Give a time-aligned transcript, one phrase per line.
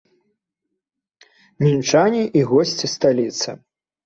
[1.65, 3.49] Мінчане і госці сталіцы!